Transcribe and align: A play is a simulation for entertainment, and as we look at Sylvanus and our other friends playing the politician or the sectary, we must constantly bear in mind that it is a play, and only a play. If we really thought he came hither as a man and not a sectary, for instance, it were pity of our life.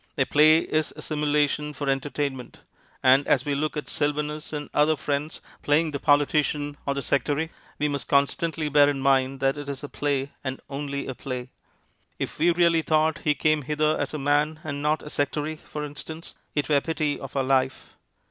A 0.17 0.25
play 0.25 0.57
is 0.61 0.91
a 0.95 1.01
simulation 1.03 1.73
for 1.73 1.87
entertainment, 1.87 2.61
and 3.03 3.27
as 3.27 3.45
we 3.45 3.53
look 3.53 3.77
at 3.77 3.87
Sylvanus 3.87 4.51
and 4.51 4.67
our 4.73 4.81
other 4.81 4.95
friends 4.95 5.41
playing 5.61 5.91
the 5.91 5.99
politician 5.99 6.75
or 6.87 6.95
the 6.95 7.03
sectary, 7.03 7.51
we 7.77 7.87
must 7.87 8.07
constantly 8.07 8.67
bear 8.67 8.89
in 8.89 8.99
mind 8.99 9.41
that 9.41 9.57
it 9.59 9.69
is 9.69 9.83
a 9.83 9.87
play, 9.89 10.31
and 10.43 10.59
only 10.71 11.05
a 11.05 11.13
play. 11.13 11.51
If 12.17 12.39
we 12.39 12.49
really 12.49 12.81
thought 12.81 13.19
he 13.19 13.35
came 13.35 13.61
hither 13.61 13.95
as 13.99 14.11
a 14.11 14.17
man 14.17 14.59
and 14.63 14.81
not 14.81 15.03
a 15.03 15.09
sectary, 15.11 15.57
for 15.59 15.85
instance, 15.85 16.33
it 16.55 16.67
were 16.67 16.81
pity 16.81 17.19
of 17.19 17.35
our 17.35 17.43
life. 17.43 17.95